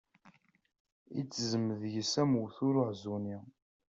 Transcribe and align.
Itezzem 1.19 1.67
deg-s 1.81 2.13
am 2.21 2.31
uwtul 2.41 2.75
aɛezzuni. 2.83 3.37